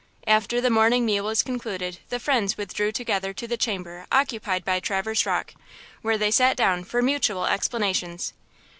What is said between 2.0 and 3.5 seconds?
the friends withdrew together to